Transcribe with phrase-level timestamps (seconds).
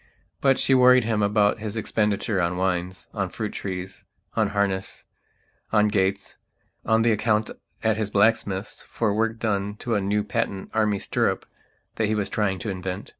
[0.39, 5.05] But she worried him about his expenditure on wines, on fruit trees, on harness,
[5.71, 6.39] on gates,
[6.83, 7.51] on the account
[7.83, 11.45] at his blacksmith's for work done to a new patent Army stirrup
[11.97, 13.09] that he was trying to invent.